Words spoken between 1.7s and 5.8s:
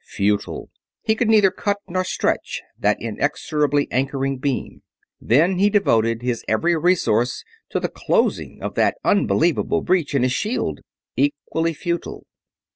nor stretch that inexorably anchoring beam. Then he